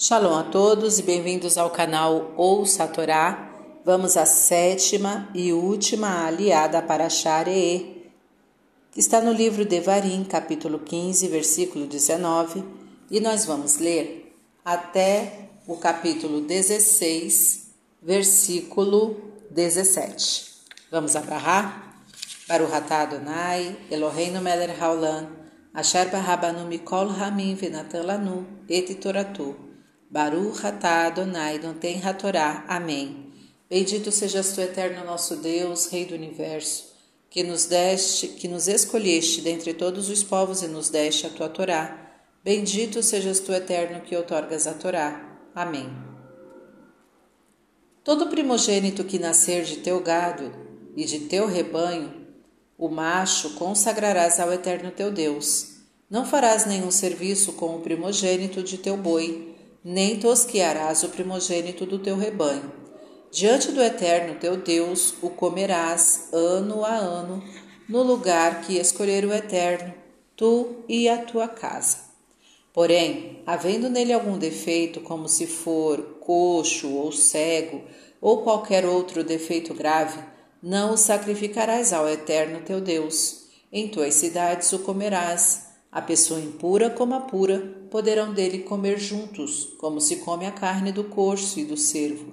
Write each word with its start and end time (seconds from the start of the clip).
Shalom 0.00 0.32
a 0.32 0.44
todos 0.44 1.00
e 1.00 1.02
bem-vindos 1.02 1.58
ao 1.58 1.70
canal 1.70 2.32
Ouça 2.36 2.84
a 2.84 2.86
Torá. 2.86 3.50
Vamos 3.84 4.16
à 4.16 4.24
sétima 4.24 5.28
e 5.34 5.52
última 5.52 6.24
aliada 6.24 6.80
para 6.80 7.08
Sharee, 7.08 8.08
que 8.92 9.00
está 9.00 9.20
no 9.20 9.32
livro 9.32 9.64
Devarim, 9.64 10.22
capítulo 10.22 10.78
15, 10.78 11.26
versículo 11.26 11.84
19, 11.88 12.62
e 13.10 13.18
nós 13.18 13.44
vamos 13.44 13.78
ler 13.78 14.32
até 14.64 15.48
o 15.66 15.76
capítulo 15.76 16.42
16, 16.42 17.72
versículo 18.00 19.16
17. 19.50 20.62
Vamos 20.92 21.16
agarrar? 21.16 22.04
Baruch 22.46 22.72
atah 22.72 23.00
Adonai, 23.00 23.76
Eloheinu 23.90 24.40
melech 24.40 24.80
haolam, 24.80 25.26
asher 25.74 26.08
barabanu 26.08 26.68
mikol 26.68 27.08
hamim 27.08 27.56
venatan 27.56 28.06
lanu 28.06 28.46
et 28.68 28.94
toratu. 29.00 29.67
Baruch 30.10 30.64
atah 30.64 31.06
Adonai 31.06 31.58
Noten 31.58 32.00
Hatorá. 32.02 32.64
Amém. 32.66 33.26
Bendito 33.68 34.10
sejas 34.10 34.52
tu, 34.54 34.60
eterno 34.62 35.04
nosso 35.04 35.36
Deus, 35.36 35.86
Rei 35.86 36.06
do 36.06 36.14
Universo, 36.14 36.94
que 37.28 37.42
nos 37.42 37.66
deste, 37.66 38.28
que 38.28 38.48
nos 38.48 38.68
escolheste 38.68 39.42
dentre 39.42 39.74
todos 39.74 40.08
os 40.08 40.22
povos 40.22 40.62
e 40.62 40.66
nos 40.66 40.88
deste 40.88 41.26
a 41.26 41.30
tua 41.30 41.50
Torá. 41.50 42.22
Bendito 42.42 43.02
sejas 43.02 43.38
tu, 43.40 43.52
eterno, 43.52 44.00
que 44.00 44.16
outorgas 44.16 44.66
a 44.66 44.72
Torá. 44.72 45.38
Amém. 45.54 45.90
Todo 48.02 48.28
primogênito 48.28 49.04
que 49.04 49.18
nascer 49.18 49.64
de 49.64 49.76
teu 49.76 50.00
gado 50.00 50.50
e 50.96 51.04
de 51.04 51.20
teu 51.20 51.46
rebanho, 51.46 52.26
o 52.78 52.88
macho 52.88 53.50
consagrarás 53.56 54.40
ao 54.40 54.50
eterno 54.50 54.90
teu 54.90 55.10
Deus. 55.10 55.76
Não 56.08 56.24
farás 56.24 56.64
nenhum 56.64 56.90
serviço 56.90 57.52
com 57.52 57.76
o 57.76 57.80
primogênito 57.80 58.62
de 58.62 58.78
teu 58.78 58.96
boi, 58.96 59.57
nem 59.90 60.18
tosquearás 60.18 61.02
o 61.02 61.08
primogênito 61.08 61.86
do 61.86 61.98
teu 61.98 62.14
rebanho. 62.14 62.70
Diante 63.32 63.72
do 63.72 63.82
Eterno 63.82 64.38
teu 64.38 64.54
Deus 64.54 65.14
o 65.22 65.30
comerás 65.30 66.28
ano 66.30 66.84
a 66.84 66.92
ano, 66.92 67.42
no 67.88 68.02
lugar 68.02 68.60
que 68.60 68.76
escolher 68.76 69.24
o 69.24 69.32
Eterno, 69.32 69.94
tu 70.36 70.84
e 70.86 71.08
a 71.08 71.16
tua 71.16 71.48
casa. 71.48 72.00
Porém, 72.70 73.42
havendo 73.46 73.88
nele 73.88 74.12
algum 74.12 74.36
defeito, 74.36 75.00
como 75.00 75.26
se 75.26 75.46
for 75.46 76.18
coxo 76.20 76.90
ou 76.90 77.10
cego, 77.10 77.82
ou 78.20 78.42
qualquer 78.42 78.84
outro 78.84 79.24
defeito 79.24 79.72
grave, 79.72 80.22
não 80.62 80.92
o 80.92 80.98
sacrificarás 80.98 81.94
ao 81.94 82.06
Eterno 82.06 82.60
teu 82.60 82.78
Deus. 82.78 83.46
Em 83.72 83.88
tuas 83.88 84.12
cidades 84.12 84.70
o 84.70 84.80
comerás, 84.80 85.67
a 85.90 86.02
pessoa 86.02 86.40
impura 86.40 86.90
como 86.90 87.14
a 87.14 87.20
pura 87.20 87.86
poderão 87.90 88.34
dele 88.34 88.60
comer 88.60 88.98
juntos, 88.98 89.74
como 89.78 90.00
se 90.00 90.16
come 90.16 90.46
a 90.46 90.52
carne 90.52 90.92
do 90.92 91.04
corso 91.04 91.58
e 91.58 91.64
do 91.64 91.76
cervo. 91.76 92.32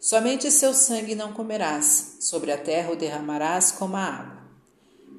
Somente 0.00 0.50
seu 0.50 0.72
sangue 0.72 1.14
não 1.14 1.32
comerás, 1.32 2.16
sobre 2.20 2.50
a 2.52 2.56
terra 2.56 2.92
o 2.92 2.96
derramarás 2.96 3.72
como 3.72 3.96
a 3.96 4.04
água. 4.04 4.46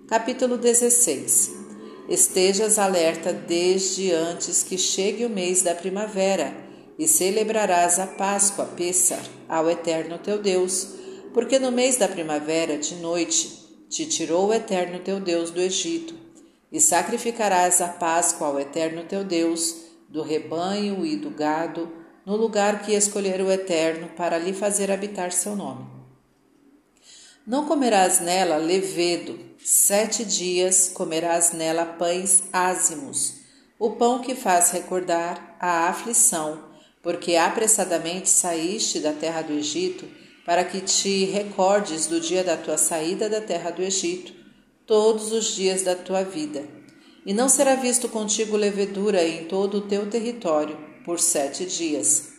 Capítulo 0.07 0.57
16 0.57 1.67
Estejas 2.09 2.79
alerta 2.79 3.33
desde 3.33 4.11
antes 4.11 4.63
que 4.63 4.77
chegue 4.77 5.25
o 5.25 5.29
mês 5.29 5.61
da 5.61 5.75
primavera, 5.75 6.65
e 6.97 7.07
celebrarás 7.07 7.99
a 7.99 8.07
Páscoa, 8.07 8.65
Pêssar, 8.65 9.23
ao 9.47 9.69
Eterno 9.69 10.17
teu 10.17 10.41
Deus, 10.41 10.87
porque 11.31 11.59
no 11.59 11.71
mês 11.71 11.97
da 11.97 12.07
primavera, 12.07 12.75
de 12.77 12.95
noite, 12.95 13.85
te 13.87 14.07
tirou 14.07 14.47
o 14.47 14.53
Eterno 14.53 14.99
teu 14.99 15.19
Deus 15.19 15.51
do 15.51 15.61
Egito 15.61 16.26
e 16.71 16.79
sacrificarás 16.79 17.81
a 17.81 17.87
Páscoa 17.87 18.47
ao 18.47 18.59
Eterno 18.59 19.03
teu 19.03 19.23
Deus, 19.23 19.75
do 20.09 20.21
rebanho 20.21 21.05
e 21.05 21.15
do 21.15 21.29
gado, 21.29 21.91
no 22.25 22.35
lugar 22.35 22.83
que 22.83 22.93
escolher 22.93 23.41
o 23.41 23.51
Eterno 23.51 24.09
para 24.09 24.37
lhe 24.37 24.53
fazer 24.53 24.91
habitar 24.91 25.31
seu 25.31 25.55
nome. 25.55 25.85
Não 27.45 27.65
comerás 27.65 28.19
nela 28.19 28.57
levedo, 28.57 29.39
sete 29.63 30.25
dias 30.25 30.91
comerás 30.93 31.53
nela 31.53 31.85
pães 31.85 32.43
ázimos, 32.51 33.35
o 33.79 33.91
pão 33.91 34.19
que 34.19 34.35
faz 34.35 34.71
recordar 34.71 35.55
a 35.59 35.87
aflição, 35.87 36.65
porque 37.01 37.37
apressadamente 37.37 38.29
saíste 38.29 38.99
da 38.99 39.13
terra 39.13 39.41
do 39.41 39.53
Egito, 39.53 40.05
para 40.45 40.65
que 40.65 40.81
te 40.81 41.23
recordes 41.25 42.07
do 42.07 42.19
dia 42.19 42.43
da 42.43 42.57
tua 42.57 42.77
saída 42.77 43.29
da 43.29 43.39
terra 43.39 43.69
do 43.69 43.81
Egito, 43.81 44.33
todos 44.87 45.33
os 45.33 45.53
dias 45.53 45.83
da 45.83 45.93
tua 45.93 46.23
vida. 46.23 46.63
E 47.25 47.33
não 47.33 47.49
será 47.49 47.75
visto 47.75 48.07
contigo 48.07 48.55
levedura 48.55 49.21
em 49.21 49.45
todo 49.45 49.79
o 49.79 49.81
teu 49.81 50.09
território 50.09 50.77
por 51.03 51.19
sete 51.19 51.65
dias. 51.65 52.29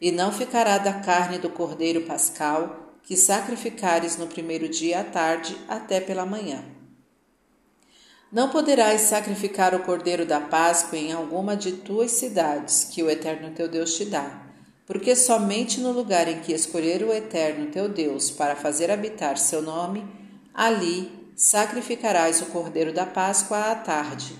E 0.00 0.12
não 0.12 0.32
ficará 0.32 0.78
da 0.78 0.92
carne 1.00 1.38
do 1.38 1.50
cordeiro 1.50 2.02
pascal 2.02 2.94
que 3.02 3.16
sacrificares 3.16 4.16
no 4.16 4.28
primeiro 4.28 4.68
dia 4.68 5.00
à 5.00 5.04
tarde 5.04 5.56
até 5.66 6.00
pela 6.00 6.24
manhã. 6.24 6.64
Não 8.30 8.50
poderás 8.50 9.00
sacrificar 9.00 9.74
o 9.74 9.80
cordeiro 9.80 10.24
da 10.24 10.38
Páscoa 10.38 10.98
em 10.98 11.12
alguma 11.12 11.56
de 11.56 11.72
tuas 11.72 12.12
cidades 12.12 12.84
que 12.92 13.02
o 13.02 13.10
Eterno 13.10 13.50
teu 13.50 13.66
Deus 13.66 13.94
te 13.94 14.04
dá, 14.04 14.46
porque 14.86 15.16
somente 15.16 15.80
no 15.80 15.90
lugar 15.90 16.28
em 16.28 16.40
que 16.40 16.52
escolher 16.52 17.02
o 17.02 17.12
Eterno 17.12 17.70
teu 17.70 17.88
Deus 17.88 18.30
para 18.30 18.54
fazer 18.54 18.90
habitar 18.90 19.38
seu 19.38 19.62
nome, 19.62 20.06
ali 20.52 21.17
sacrificarás 21.38 22.42
o 22.42 22.46
cordeiro 22.46 22.92
da 22.92 23.06
Páscoa 23.06 23.70
à 23.70 23.74
tarde, 23.76 24.34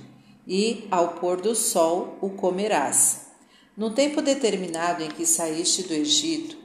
e 0.44 0.88
ao 0.90 1.10
pôr 1.10 1.40
do 1.40 1.54
sol 1.54 2.18
o 2.20 2.30
comerás. 2.30 3.28
No 3.76 3.90
tempo 3.90 4.20
determinado 4.20 5.04
em 5.04 5.08
que 5.08 5.24
saíste 5.24 5.84
do 5.84 5.94
Egito, 5.94 6.58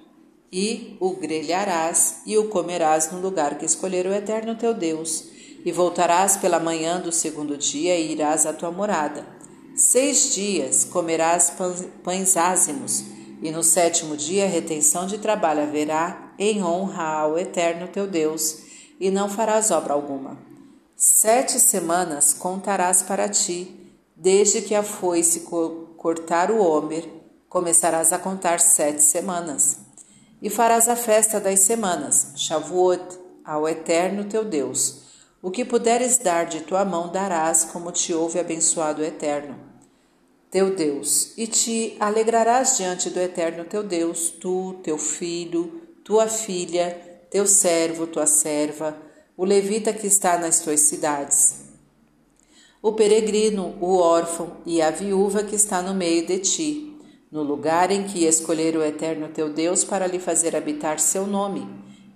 e 0.51 0.97
o 0.99 1.11
grelharás 1.16 2.23
e 2.25 2.35
o 2.35 2.47
comerás 2.47 3.11
no 3.11 3.19
lugar 3.19 3.59
que 3.59 3.66
escolher 3.66 4.07
o 4.07 4.13
Eterno 4.13 4.55
teu 4.55 4.73
Deus, 4.73 5.25
e 5.63 5.72
voltarás 5.72 6.35
pela 6.35 6.59
manhã 6.59 6.99
do 6.99 7.11
segundo 7.11 7.55
dia 7.55 7.95
e 7.95 8.11
irás 8.11 8.47
à 8.47 8.53
tua 8.53 8.72
morada. 8.72 9.27
Seis 9.75 10.33
dias 10.33 10.83
comerás 10.83 11.53
pães 12.03 12.35
ázimos, 12.35 13.03
e 13.39 13.51
no 13.51 13.63
sétimo 13.63 14.17
dia 14.17 14.47
retenção 14.47 15.05
de 15.05 15.19
trabalho 15.19 15.61
haverá 15.61 16.33
em 16.39 16.63
honra 16.63 17.03
ao 17.03 17.38
Eterno 17.38 17.88
teu 17.88 18.07
Deus 18.07 18.62
e 18.99 19.09
não 19.09 19.29
farás 19.29 19.71
obra 19.71 19.93
alguma. 19.93 20.37
Sete 20.95 21.59
semanas 21.59 22.33
contarás 22.33 23.01
para 23.01 23.27
ti, 23.27 23.91
desde 24.15 24.61
que 24.61 24.75
a 24.75 24.83
foice 24.83 25.41
cortar 25.97 26.51
o 26.51 26.61
homer, 26.61 27.07
começarás 27.49 28.13
a 28.13 28.19
contar 28.19 28.59
sete 28.59 29.01
semanas. 29.01 29.79
E 30.41 30.49
farás 30.49 30.87
a 30.87 30.95
festa 30.95 31.39
das 31.39 31.59
semanas, 31.61 32.33
Shavuot, 32.35 33.19
ao 33.43 33.67
Eterno 33.67 34.25
teu 34.25 34.45
Deus. 34.45 35.03
O 35.41 35.51
que 35.51 35.65
puderes 35.65 36.17
dar 36.17 36.45
de 36.45 36.61
tua 36.61 36.85
mão 36.85 37.11
darás, 37.11 37.65
como 37.65 37.91
te 37.91 38.13
ouve 38.13 38.39
abençoado 38.39 39.01
o 39.01 39.05
Eterno, 39.05 39.59
teu 40.49 40.73
Deus. 40.73 41.37
E 41.37 41.47
te 41.47 41.97
alegrarás 41.99 42.77
diante 42.77 43.09
do 43.09 43.19
Eterno 43.19 43.65
teu 43.65 43.83
Deus, 43.83 44.29
tu, 44.29 44.79
teu 44.83 44.97
filho, 44.97 45.81
tua 46.03 46.27
filha, 46.27 47.12
teu 47.33 47.47
servo, 47.47 48.05
tua 48.05 48.27
serva, 48.27 48.95
o 49.35 49.44
levita 49.44 49.91
que 49.91 50.05
está 50.05 50.38
nas 50.38 50.59
tuas 50.59 50.81
cidades, 50.81 51.63
o 52.79 52.94
peregrino, 52.94 53.75
o 53.81 53.97
órfão 53.97 54.57
e 54.67 54.83
a 54.83 54.91
viúva 54.91 55.43
que 55.43 55.55
está 55.55 55.81
no 55.81 55.95
meio 55.95 56.27
de 56.27 56.38
ti, 56.38 56.95
no 57.31 57.41
lugar 57.41 57.89
em 57.89 58.03
que 58.03 58.25
escolher 58.25 58.77
o 58.77 58.83
eterno 58.83 59.29
teu 59.29 59.51
Deus 59.51 59.83
para 59.83 60.05
lhe 60.05 60.19
fazer 60.19 60.55
habitar 60.55 60.99
seu 60.99 61.25
nome, 61.25 61.67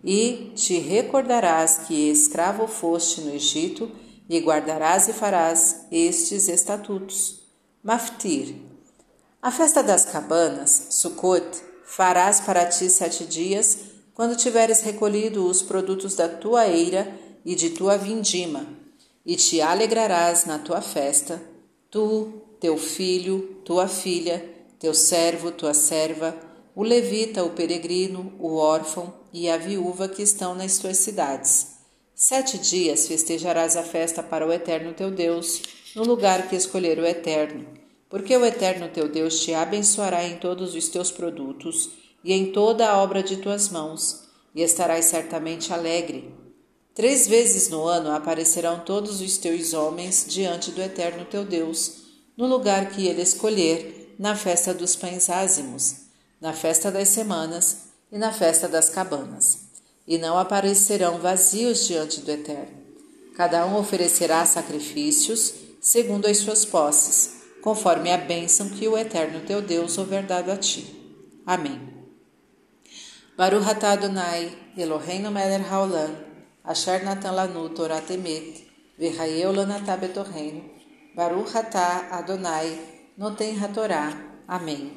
e 0.03 0.51
te 0.53 0.77
recordarás 0.77 1.79
que 1.87 2.11
escravo 2.11 2.67
foste 2.67 3.21
no 3.21 3.33
Egito, 3.33 3.91
e 4.29 4.39
guardarás 4.39 5.07
e 5.07 5.13
farás 5.13 5.87
estes 5.91 6.47
estatutos. 6.47 7.41
Maftir. 7.81 8.55
A 9.41 9.49
festa 9.49 9.81
das 9.81 10.05
cabanas, 10.05 10.89
Sukkot, 10.91 11.63
farás 11.85 12.39
para 12.39 12.65
ti 12.65 12.87
sete 12.87 13.25
dias, 13.25 13.96
quando 14.17 14.35
tiveres 14.35 14.81
recolhido 14.81 15.45
os 15.45 15.61
produtos 15.61 16.15
da 16.15 16.27
tua 16.27 16.67
eira 16.67 17.07
e 17.45 17.53
de 17.53 17.69
tua 17.69 17.99
vindima, 17.99 18.65
e 19.23 19.35
te 19.35 19.61
alegrarás 19.61 20.43
na 20.43 20.57
tua 20.57 20.81
festa, 20.81 21.39
tu, 21.91 22.41
teu 22.59 22.79
filho, 22.79 23.59
tua 23.63 23.87
filha, 23.87 24.43
teu 24.79 24.91
servo, 24.91 25.51
tua 25.51 25.75
serva, 25.75 26.35
o 26.75 26.81
levita, 26.81 27.43
o 27.43 27.51
peregrino, 27.51 28.33
o 28.39 28.55
órfão 28.55 29.13
e 29.31 29.47
a 29.47 29.55
viúva 29.55 30.07
que 30.07 30.23
estão 30.23 30.55
nas 30.55 30.79
tuas 30.79 30.97
cidades. 30.97 31.77
Sete 32.15 32.57
dias 32.57 33.07
festejarás 33.07 33.77
a 33.77 33.83
festa 33.83 34.23
para 34.23 34.47
o 34.47 34.51
Eterno 34.51 34.95
teu 34.95 35.11
Deus, 35.11 35.61
no 35.95 36.03
lugar 36.03 36.49
que 36.49 36.55
escolher 36.55 36.97
o 36.97 37.05
Eterno, 37.05 37.67
porque 38.09 38.35
o 38.35 38.43
Eterno 38.43 38.89
teu 38.89 39.07
Deus 39.07 39.41
te 39.41 39.53
abençoará 39.53 40.23
em 40.23 40.37
todos 40.37 40.73
os 40.73 40.89
teus 40.89 41.11
produtos 41.11 42.06
e 42.23 42.33
em 42.33 42.51
toda 42.51 42.87
a 42.87 42.97
obra 43.01 43.21
de 43.23 43.37
tuas 43.37 43.69
mãos, 43.69 44.23
e 44.53 44.61
estarás 44.61 45.05
certamente 45.05 45.71
alegre. 45.71 46.33
Três 46.93 47.27
vezes 47.27 47.69
no 47.69 47.85
ano 47.85 48.11
aparecerão 48.11 48.79
todos 48.79 49.21
os 49.21 49.37
teus 49.37 49.73
homens 49.73 50.25
diante 50.27 50.71
do 50.71 50.81
Eterno 50.81 51.25
teu 51.25 51.45
Deus, 51.45 52.07
no 52.35 52.47
lugar 52.47 52.89
que 52.89 53.05
ele 53.05 53.21
escolher, 53.21 54.15
na 54.17 54.35
festa 54.35 54.73
dos 54.73 54.95
pães 54.95 55.29
ázimos, 55.29 55.95
na 56.41 56.53
festa 56.53 56.91
das 56.91 57.09
semanas 57.09 57.77
e 58.11 58.17
na 58.17 58.33
festa 58.33 58.67
das 58.67 58.89
cabanas. 58.89 59.59
E 60.07 60.17
não 60.17 60.37
aparecerão 60.37 61.19
vazios 61.19 61.85
diante 61.85 62.21
do 62.21 62.31
Eterno. 62.31 62.77
Cada 63.35 63.65
um 63.65 63.77
oferecerá 63.77 64.45
sacrifícios 64.45 65.53
segundo 65.79 66.25
as 66.25 66.37
suas 66.37 66.65
posses, 66.65 67.35
conforme 67.61 68.11
a 68.11 68.17
bênção 68.17 68.69
que 68.69 68.87
o 68.87 68.97
Eterno 68.97 69.41
teu 69.45 69.61
Deus 69.61 69.97
houver 69.97 70.25
dado 70.25 70.51
a 70.51 70.57
ti. 70.57 70.85
Amém. 71.45 71.96
Baruch 73.37 73.67
atah 73.67 73.91
Adonai, 73.91 74.49
Eloheinu 74.75 75.29
melech 75.31 75.69
haolam, 75.69 76.11
asher 76.65 77.03
natan 77.05 77.35
lanu 77.35 77.69
Torah 77.69 78.01
temet, 78.01 78.65
v'chayeu 78.99 79.53
lanatah 79.53 79.95
betorreinu, 79.95 80.63
Baruch 81.15 81.53
atah 81.53 82.09
Adonai, 82.17 82.79
noten 83.15 83.55
hatorá. 83.61 84.11
Amém. 84.47 84.91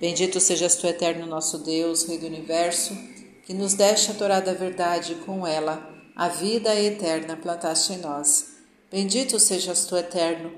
Bendito 0.00 0.40
sejas 0.40 0.76
tu, 0.76 0.86
eterno 0.86 1.26
nosso 1.26 1.58
Deus, 1.58 2.08
Rei 2.08 2.16
do 2.16 2.26
Universo, 2.26 2.96
que 3.44 3.52
nos 3.52 3.74
deste 3.74 4.12
a 4.12 4.14
Torá 4.14 4.40
da 4.40 4.54
verdade 4.54 5.12
e 5.12 5.16
com 5.16 5.46
ela 5.46 5.86
a 6.16 6.28
vida 6.28 6.74
eterna 6.74 7.36
plantaste 7.36 7.92
em 7.92 7.98
nós. 7.98 8.46
Bendito 8.90 9.38
sejas 9.38 9.84
tu, 9.84 9.94
eterno, 9.94 10.52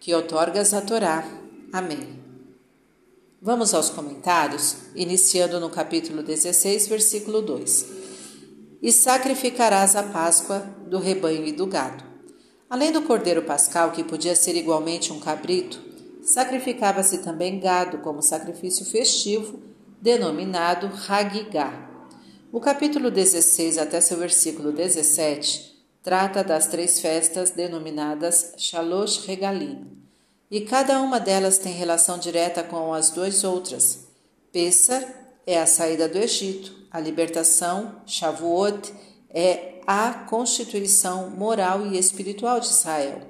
que 0.00 0.14
outorgas 0.14 0.72
a 0.72 0.80
Torá. 0.80 1.22
Amém. 1.70 2.25
Vamos 3.46 3.72
aos 3.72 3.88
comentários, 3.90 4.74
iniciando 4.96 5.60
no 5.60 5.70
capítulo 5.70 6.20
16, 6.20 6.88
versículo 6.88 7.40
2. 7.40 7.86
E 8.82 8.90
sacrificarás 8.90 9.94
a 9.94 10.02
Páscoa 10.02 10.58
do 10.88 10.98
rebanho 10.98 11.46
e 11.46 11.52
do 11.52 11.64
gado. 11.64 12.02
Além 12.68 12.90
do 12.90 13.02
cordeiro 13.02 13.42
pascal, 13.42 13.92
que 13.92 14.02
podia 14.02 14.34
ser 14.34 14.56
igualmente 14.56 15.12
um 15.12 15.20
cabrito, 15.20 15.80
sacrificava-se 16.22 17.18
também 17.18 17.60
gado 17.60 17.98
como 17.98 18.20
sacrifício 18.20 18.84
festivo, 18.84 19.60
denominado 20.02 20.90
Hagigah. 21.08 21.88
O 22.50 22.58
capítulo 22.58 23.12
16 23.12 23.78
até 23.78 24.00
seu 24.00 24.18
versículo 24.18 24.72
17 24.72 25.86
trata 26.02 26.42
das 26.42 26.66
três 26.66 26.98
festas 26.98 27.52
denominadas 27.52 28.54
Shalosh 28.58 29.24
Regalim, 29.24 30.04
e 30.50 30.60
cada 30.60 31.00
uma 31.00 31.18
delas 31.18 31.58
tem 31.58 31.72
relação 31.72 32.18
direta 32.18 32.62
com 32.62 32.92
as 32.92 33.10
duas 33.10 33.44
outras. 33.44 34.06
Pessar 34.52 35.04
é 35.46 35.60
a 35.60 35.66
saída 35.66 36.08
do 36.08 36.18
Egito, 36.18 36.74
a 36.90 37.00
libertação, 37.00 38.02
Shavuot 38.06 38.92
é 39.30 39.80
a 39.86 40.12
constituição 40.28 41.30
moral 41.30 41.86
e 41.86 41.98
espiritual 41.98 42.58
de 42.58 42.66
Israel, 42.66 43.20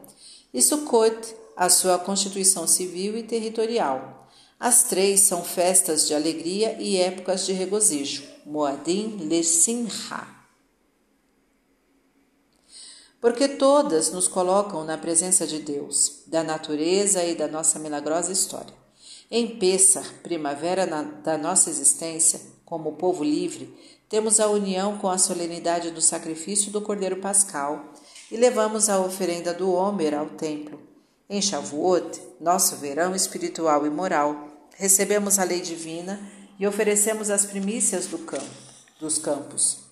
e 0.52 0.62
Sukkot, 0.62 1.34
a 1.56 1.68
sua 1.68 1.98
constituição 1.98 2.66
civil 2.66 3.16
e 3.16 3.22
territorial. 3.22 4.28
As 4.58 4.84
três 4.84 5.20
são 5.20 5.44
festas 5.44 6.06
de 6.06 6.14
alegria 6.14 6.76
e 6.78 6.96
épocas 6.96 7.44
de 7.44 7.52
regozijo, 7.52 8.22
Moadim 8.46 9.18
Lesimha. 9.28 10.35
Porque 13.26 13.48
todas 13.48 14.12
nos 14.12 14.28
colocam 14.28 14.84
na 14.84 14.96
presença 14.96 15.48
de 15.48 15.58
Deus, 15.58 16.22
da 16.28 16.44
natureza 16.44 17.24
e 17.24 17.34
da 17.34 17.48
nossa 17.48 17.76
milagrosa 17.76 18.30
história. 18.30 18.72
Em 19.28 19.58
Pessar, 19.58 20.04
primavera 20.22 20.86
na, 20.86 21.02
da 21.02 21.36
nossa 21.36 21.68
existência, 21.68 22.40
como 22.64 22.92
povo 22.92 23.24
livre, 23.24 23.76
temos 24.08 24.38
a 24.38 24.46
união 24.46 24.98
com 24.98 25.10
a 25.10 25.18
solenidade 25.18 25.90
do 25.90 26.00
sacrifício 26.00 26.70
do 26.70 26.80
Cordeiro 26.80 27.16
Pascal 27.16 27.92
e 28.30 28.36
levamos 28.36 28.88
a 28.88 29.00
oferenda 29.00 29.52
do 29.52 29.72
Homer 29.72 30.14
ao 30.14 30.26
templo. 30.26 30.80
Em 31.28 31.42
Shavuot, 31.42 32.22
nosso 32.40 32.76
verão 32.76 33.12
espiritual 33.12 33.84
e 33.84 33.90
moral, 33.90 34.46
recebemos 34.76 35.40
a 35.40 35.42
lei 35.42 35.60
divina 35.60 36.20
e 36.60 36.64
oferecemos 36.64 37.28
as 37.28 37.44
primícias 37.44 38.06
do 38.06 38.18
campo, 38.18 38.46
dos 39.00 39.18
campos. 39.18 39.85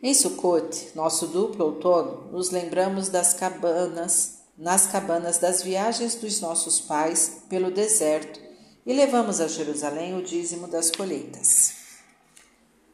Em 0.00 0.14
Sukkot, 0.14 0.92
nosso 0.94 1.26
duplo 1.26 1.64
outono, 1.64 2.30
nos 2.30 2.50
lembramos 2.50 3.08
das 3.08 3.34
cabanas, 3.34 4.38
nas 4.56 4.86
cabanas 4.86 5.38
das 5.38 5.60
viagens 5.60 6.14
dos 6.14 6.40
nossos 6.40 6.78
pais 6.78 7.42
pelo 7.48 7.68
deserto 7.68 8.38
e 8.86 8.92
levamos 8.92 9.40
a 9.40 9.48
Jerusalém 9.48 10.16
o 10.16 10.22
dízimo 10.22 10.68
das 10.68 10.92
colheitas. 10.92 11.74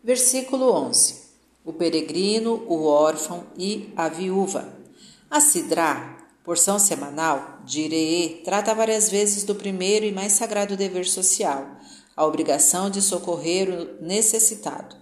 Versículo 0.03 0.73
11. 0.73 1.25
O 1.63 1.75
peregrino, 1.75 2.65
o 2.67 2.87
órfão 2.87 3.45
e 3.59 3.93
a 3.95 4.09
viúva. 4.09 4.73
A 5.31 5.43
Sidrá, 5.43 6.17
porção 6.43 6.79
semanal, 6.79 7.59
de 7.67 7.83
Iree, 7.83 8.41
trata 8.47 8.75
várias 8.75 9.11
vezes 9.11 9.45
do 9.45 9.55
primeiro 9.55 10.07
e 10.07 10.13
mais 10.13 10.33
sagrado 10.33 10.75
dever 10.75 11.05
social, 11.05 11.67
a 12.17 12.25
obrigação 12.25 12.89
de 12.89 13.03
socorrer 13.03 13.69
o 13.69 14.03
necessitado. 14.03 14.97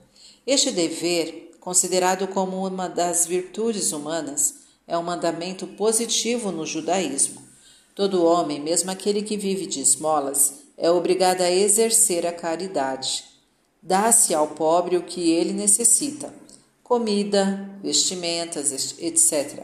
Este 0.44 0.72
dever, 0.72 1.51
considerado 1.62 2.26
como 2.26 2.66
uma 2.66 2.88
das 2.88 3.24
virtudes 3.24 3.92
humanas, 3.92 4.54
é 4.84 4.98
um 4.98 5.02
mandamento 5.02 5.64
positivo 5.64 6.50
no 6.50 6.66
judaísmo. 6.66 7.40
Todo 7.94 8.24
homem, 8.24 8.60
mesmo 8.60 8.90
aquele 8.90 9.22
que 9.22 9.36
vive 9.36 9.66
de 9.66 9.80
esmolas, 9.80 10.54
é 10.76 10.90
obrigado 10.90 11.40
a 11.40 11.50
exercer 11.50 12.26
a 12.26 12.32
caridade. 12.32 13.22
Dá-se 13.80 14.34
ao 14.34 14.48
pobre 14.48 14.96
o 14.96 15.04
que 15.04 15.30
ele 15.30 15.52
necessita: 15.52 16.34
comida, 16.82 17.70
vestimentas, 17.80 18.98
etc. 18.98 19.62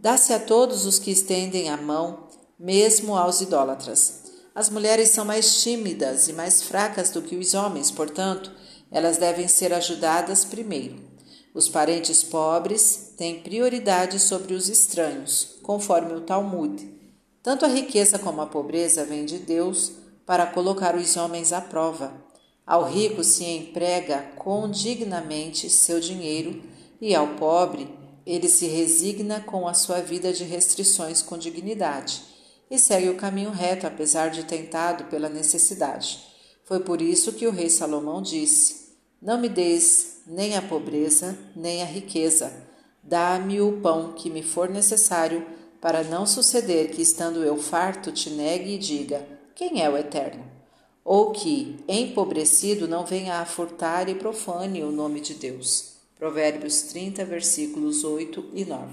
Dá-se 0.00 0.32
a 0.32 0.40
todos 0.40 0.84
os 0.84 0.98
que 0.98 1.12
estendem 1.12 1.70
a 1.70 1.76
mão, 1.76 2.26
mesmo 2.58 3.16
aos 3.16 3.40
idólatras. 3.40 4.32
As 4.52 4.68
mulheres 4.68 5.10
são 5.10 5.24
mais 5.24 5.62
tímidas 5.62 6.26
e 6.26 6.32
mais 6.32 6.60
fracas 6.60 7.10
do 7.10 7.22
que 7.22 7.36
os 7.36 7.54
homens, 7.54 7.88
portanto, 7.88 8.50
elas 8.90 9.16
devem 9.16 9.46
ser 9.46 9.72
ajudadas 9.72 10.44
primeiro. 10.44 11.09
Os 11.52 11.68
parentes 11.68 12.22
pobres 12.22 13.12
têm 13.16 13.40
prioridade 13.40 14.20
sobre 14.20 14.54
os 14.54 14.68
estranhos, 14.68 15.56
conforme 15.62 16.14
o 16.14 16.20
Talmud. 16.20 16.88
Tanto 17.42 17.64
a 17.64 17.68
riqueza 17.68 18.18
como 18.18 18.40
a 18.40 18.46
pobreza 18.46 19.04
vêm 19.04 19.24
de 19.24 19.38
Deus 19.38 19.92
para 20.24 20.46
colocar 20.46 20.94
os 20.94 21.16
homens 21.16 21.52
à 21.52 21.60
prova. 21.60 22.12
Ao 22.64 22.84
rico 22.84 23.24
se 23.24 23.44
emprega 23.44 24.30
condignamente 24.36 25.68
seu 25.68 25.98
dinheiro 25.98 26.62
e 27.00 27.14
ao 27.14 27.34
pobre 27.34 27.88
ele 28.24 28.48
se 28.48 28.66
resigna 28.66 29.40
com 29.40 29.66
a 29.66 29.74
sua 29.74 30.00
vida 30.00 30.32
de 30.32 30.44
restrições 30.44 31.20
com 31.20 31.36
dignidade 31.36 32.22
e 32.70 32.78
segue 32.78 33.08
o 33.08 33.16
caminho 33.16 33.50
reto 33.50 33.88
apesar 33.88 34.30
de 34.30 34.44
tentado 34.44 35.04
pela 35.04 35.28
necessidade. 35.28 36.20
Foi 36.64 36.78
por 36.78 37.02
isso 37.02 37.32
que 37.32 37.48
o 37.48 37.50
rei 37.50 37.68
Salomão 37.68 38.22
disse: 38.22 38.89
Não 39.20 39.38
me 39.38 39.50
des 39.50 40.22
nem 40.26 40.56
a 40.56 40.62
pobreza, 40.62 41.36
nem 41.54 41.82
a 41.82 41.84
riqueza. 41.84 42.52
Dá-me 43.02 43.60
o 43.60 43.80
pão 43.80 44.12
que 44.12 44.30
me 44.30 44.42
for 44.42 44.68
necessário, 44.68 45.44
para 45.78 46.02
não 46.02 46.24
suceder 46.24 46.90
que, 46.90 47.02
estando 47.02 47.42
eu 47.42 47.56
farto, 47.56 48.12
te 48.12 48.30
negue 48.30 48.74
e 48.74 48.78
diga: 48.78 49.26
quem 49.54 49.82
é 49.82 49.90
o 49.90 49.96
Eterno? 49.98 50.44
Ou 51.04 51.32
que, 51.32 51.78
empobrecido, 51.86 52.88
não 52.88 53.04
venha 53.04 53.40
a 53.40 53.44
furtar 53.44 54.08
e 54.08 54.14
profane 54.14 54.82
o 54.82 54.90
nome 54.90 55.20
de 55.20 55.34
Deus. 55.34 55.96
Provérbios 56.18 56.82
30, 56.82 57.24
versículos 57.24 58.04
8 58.04 58.50
e 58.54 58.64
9. 58.64 58.92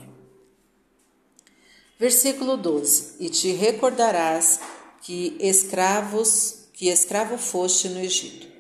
Versículo 1.98 2.58
12: 2.58 3.16
E 3.20 3.30
te 3.30 3.52
recordarás 3.54 4.60
que 5.02 5.38
escravos, 5.40 6.68
que 6.74 6.90
escravo 6.90 7.38
foste 7.38 7.88
no 7.88 8.00
Egito. 8.00 8.57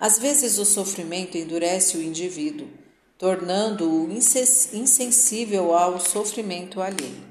Às 0.00 0.18
vezes 0.18 0.58
o 0.58 0.64
sofrimento 0.64 1.36
endurece 1.36 1.96
o 1.96 2.02
indivíduo, 2.02 2.68
tornando-o 3.18 4.08
insensível 4.10 5.74
ao 5.74 5.98
sofrimento 5.98 6.80
alheio. 6.80 7.26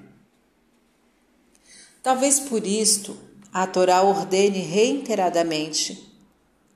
Talvez 2.03 2.41
por 2.41 2.65
isto 2.67 3.17
a 3.53 3.65
Torá 3.65 4.01
ordene 4.01 4.59
reiteradamente, 4.59 6.13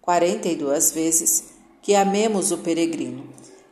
42 0.02 0.92
vezes, 0.92 1.44
que 1.82 1.94
amemos 1.94 2.52
o 2.52 2.60
peregrino. 2.60 3.30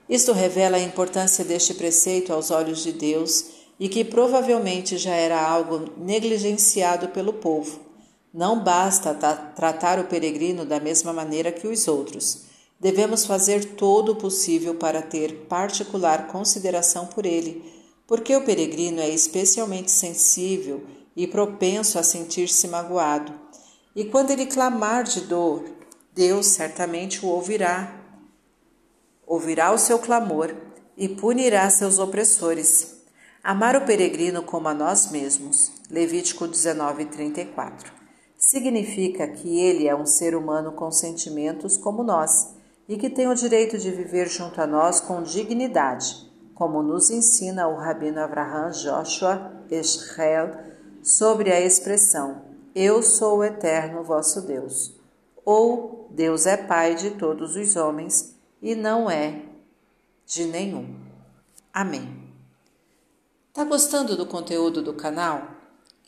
Isto 0.09 0.33
revela 0.33 0.77
a 0.77 0.81
importância 0.81 1.45
deste 1.45 1.73
preceito 1.73 2.33
aos 2.33 2.51
olhos 2.51 2.83
de 2.83 2.91
Deus 2.91 3.45
e 3.79 3.88
que 3.88 4.03
provavelmente 4.03 4.97
já 4.97 5.13
era 5.13 5.41
algo 5.41 5.91
negligenciado 5.97 7.09
pelo 7.09 7.33
povo. 7.33 7.88
Não 8.33 8.63
basta 8.63 9.13
tratar 9.55 10.00
o 10.00 10.03
peregrino 10.03 10.63
da 10.63 10.79
mesma 10.79 11.12
maneira 11.12 11.51
que 11.51 11.67
os 11.67 11.88
outros. 11.88 12.43
Devemos 12.79 13.25
fazer 13.25 13.74
todo 13.75 14.12
o 14.12 14.15
possível 14.15 14.75
para 14.75 15.01
ter 15.01 15.48
particular 15.50 16.27
consideração 16.27 17.07
por 17.07 17.25
ele, 17.25 17.63
porque 18.07 18.36
o 18.36 18.45
peregrino 18.45 19.01
é 19.01 19.09
especialmente 19.09 19.89
sensível 19.91 20.83
e 21.15 21.25
propenso 21.25 21.98
a 21.98 22.03
sentir-se 22.03 22.67
magoado. 22.67 23.33
E 23.95 24.05
quando 24.05 24.31
ele 24.31 24.45
clamar 24.45 25.03
de 25.03 25.21
dor, 25.21 25.65
Deus 26.13 26.45
certamente 26.45 27.25
o 27.25 27.29
ouvirá. 27.29 27.95
Ouvirá 29.25 29.71
o 29.71 29.77
seu 29.77 30.00
clamor 30.00 30.55
e 30.95 31.09
punirá 31.09 31.69
seus 31.69 31.98
opressores. 31.98 33.00
Amar 33.43 33.75
o 33.75 33.86
peregrino 33.86 34.43
como 34.43 34.67
a 34.67 34.74
nós 34.74 35.12
mesmos. 35.12 35.71
Levítico 35.89 36.48
19, 36.48 37.05
34. 37.05 37.98
Significa 38.49 39.27
que 39.27 39.59
ele 39.59 39.87
é 39.87 39.95
um 39.95 40.07
ser 40.07 40.35
humano 40.35 40.71
com 40.71 40.89
sentimentos 40.89 41.77
como 41.77 42.01
nós 42.01 42.55
e 42.87 42.97
que 42.97 43.07
tem 43.07 43.27
o 43.27 43.35
direito 43.35 43.77
de 43.77 43.91
viver 43.91 44.27
junto 44.27 44.59
a 44.59 44.65
nós 44.65 44.99
com 44.99 45.21
dignidade, 45.21 46.27
como 46.55 46.81
nos 46.81 47.11
ensina 47.11 47.67
o 47.67 47.75
rabino 47.75 48.19
Abraham 48.19 48.71
Joshua 48.71 49.51
Eschel 49.69 50.55
sobre 51.03 51.51
a 51.51 51.61
expressão 51.61 52.41
Eu 52.73 53.03
sou 53.03 53.37
o 53.37 53.43
eterno 53.43 54.03
vosso 54.03 54.41
Deus, 54.41 54.95
ou 55.45 56.07
Deus 56.09 56.47
é 56.47 56.57
Pai 56.57 56.95
de 56.95 57.11
todos 57.11 57.55
os 57.55 57.75
homens 57.75 58.35
e 58.59 58.73
não 58.73 59.11
é 59.11 59.43
de 60.25 60.45
nenhum. 60.45 60.95
Amém. 61.71 62.33
Tá 63.53 63.63
gostando 63.63 64.17
do 64.17 64.25
conteúdo 64.25 64.81
do 64.81 64.95
canal? 64.95 65.58